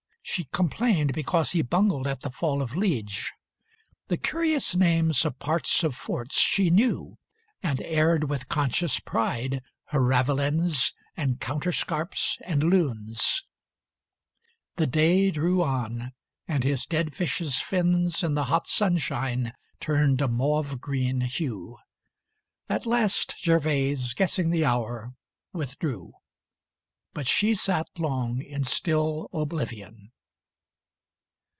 [0.23, 3.33] She complained Because he bungled at the fall of Liege.
[4.07, 7.17] The curious names of parts of forts she knew,
[7.61, 13.43] And aired with conscious pride her ravelins, And counterscarps, and lunes.
[14.77, 16.13] The day drew on,
[16.47, 21.75] And his dead fish's fins In the hot sunshine turned a mauve green hue.
[22.69, 25.13] At last Gervase, guessing the hour,
[25.51, 26.13] withdrew.
[27.13, 30.13] But she sat long in still oblivion.